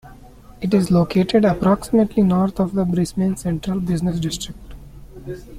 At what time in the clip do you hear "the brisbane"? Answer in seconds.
2.73-3.35